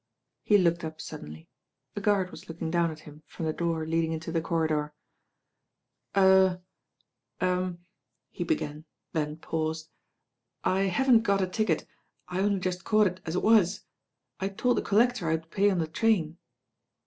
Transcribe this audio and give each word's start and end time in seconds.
He 0.41 0.57
looked 0.57 0.83
up 0.83 0.99
suddenly. 0.99 1.47
A 1.95 2.01
guard 2.01 2.31
was 2.31 2.49
looking 2.49 2.71
down 2.71 2.89
at 2.89 3.01
him 3.01 3.21
from 3.27 3.45
the 3.45 3.53
door 3.53 3.85
leading 3.85 4.11
into 4.11 4.31
the 4.31 4.41
cor 4.41 4.67
ridor^ 4.67 4.93
"Er— 6.17 6.63
er" 7.43 7.77
he 8.31 8.43
began, 8.43 8.85
then 9.13 9.37
paused. 9.37 9.91
"I 10.63 10.85
haven't 10.85 11.21
got 11.21 11.43
a 11.43 11.47
ticket. 11.47 11.85
I 12.27 12.39
only 12.39 12.59
just 12.61 12.83
caught 12.83 13.05
it 13.05 13.21
as 13.27 13.35
it 13.35 13.43
was. 13.43 13.81
I 14.39 14.47
told 14.49 14.77
the 14.77 14.81
collector 14.81 15.29
I 15.29 15.33
would 15.35 15.51
pay 15.51 15.69
on 15.69 15.77
the 15.77 15.87
train." 15.87 16.39